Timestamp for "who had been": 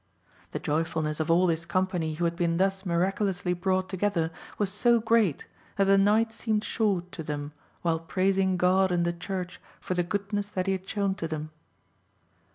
2.15-2.57